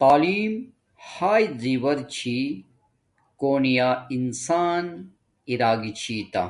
[0.00, 0.54] تعیلم
[1.08, 2.38] ہاݵݵ زیور چھی
[3.40, 4.84] کونی یا انسان
[5.50, 6.44] ارا گی چھی تا